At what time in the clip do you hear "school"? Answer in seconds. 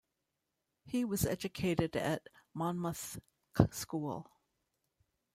3.69-4.25